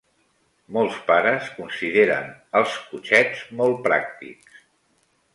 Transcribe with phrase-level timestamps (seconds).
[0.77, 4.57] Molts pares consideren els cotxets molt pràctics.